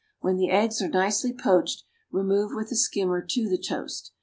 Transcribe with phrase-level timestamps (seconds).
[0.19, 4.13] When the eggs are nicely poached, remove with a skimmer to the toast.